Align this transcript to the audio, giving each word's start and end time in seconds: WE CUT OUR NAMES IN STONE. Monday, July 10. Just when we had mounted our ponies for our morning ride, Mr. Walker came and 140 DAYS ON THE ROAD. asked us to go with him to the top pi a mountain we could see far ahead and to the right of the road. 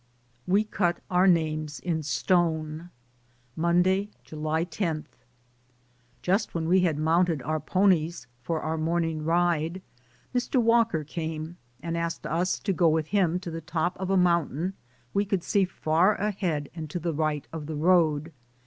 WE 0.47 0.63
CUT 0.63 0.99
OUR 1.11 1.27
NAMES 1.27 1.79
IN 1.81 2.01
STONE. 2.01 2.89
Monday, 3.55 4.09
July 4.23 4.63
10. 4.63 5.05
Just 6.23 6.55
when 6.55 6.67
we 6.67 6.79
had 6.79 6.97
mounted 6.97 7.43
our 7.43 7.59
ponies 7.59 8.25
for 8.41 8.61
our 8.61 8.79
morning 8.79 9.23
ride, 9.23 9.79
Mr. 10.33 10.59
Walker 10.59 11.03
came 11.03 11.55
and 11.83 11.93
140 11.93 11.93
DAYS 11.93 11.93
ON 11.93 11.93
THE 11.93 11.99
ROAD. 11.99 12.35
asked 12.41 12.41
us 12.53 12.59
to 12.61 12.73
go 12.73 12.89
with 12.89 13.07
him 13.09 13.39
to 13.41 13.51
the 13.51 13.61
top 13.61 13.93
pi 13.99 14.05
a 14.11 14.17
mountain 14.17 14.73
we 15.13 15.23
could 15.23 15.43
see 15.43 15.65
far 15.65 16.15
ahead 16.15 16.71
and 16.73 16.89
to 16.89 16.97
the 16.99 17.13
right 17.13 17.47
of 17.53 17.67
the 17.67 17.75
road. 17.75 18.33